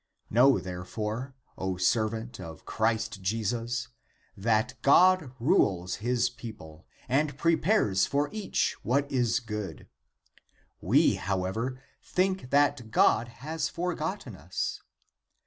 Know, 0.31 0.57
therefore, 0.57 1.35
O 1.59 1.77
servant 1.77 2.39
of 2.39 2.65
Christ 2.65 3.21
Jesus, 3.21 3.89
that 4.35 4.73
God 4.81 5.19
(p. 5.19 5.25
140) 5.25 5.45
rules(?) 5.47 5.95
his 5.97 6.27
people, 6.27 6.87
and 7.07 7.37
prepares 7.37 8.07
for 8.07 8.27
each 8.31 8.75
what 8.81 9.05
is 9.11 9.39
good; 9.39 9.87
we, 10.81 11.17
however, 11.17 11.79
think 12.01 12.49
that 12.49 12.89
God 12.89 13.27
has 13.27 13.69
forgotten 13.69 14.35
us. 14.35 14.81